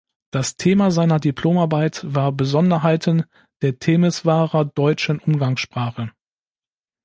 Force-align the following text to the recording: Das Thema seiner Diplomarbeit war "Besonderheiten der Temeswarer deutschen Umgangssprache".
Das 0.31 0.55
Thema 0.57 0.89
seiner 0.89 1.19
Diplomarbeit 1.19 2.01
war 2.11 2.31
"Besonderheiten 2.31 3.23
der 3.61 3.77
Temeswarer 3.77 4.65
deutschen 4.65 5.19
Umgangssprache". 5.19 6.11